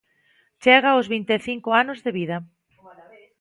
Chega 0.63 0.89
aos 0.91 1.07
vinte 1.13 1.31
e 1.37 1.39
cinco 1.49 1.69
anos 1.81 1.99
de 2.05 2.11
vida. 2.19 2.37